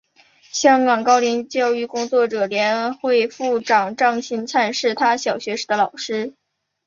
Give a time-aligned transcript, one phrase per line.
[0.51, 6.33] 香港高龄教育工作者联会副会长张钦灿是他小学时的老师。